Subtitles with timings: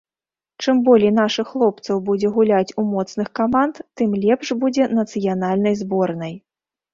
[0.63, 6.35] Чым болей нашых хлопцаў будзе гуляць у моцных каманд, тым лепш будзе нацыянальнай зборнай.